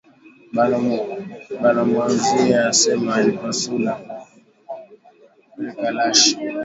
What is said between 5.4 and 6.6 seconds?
rikalashi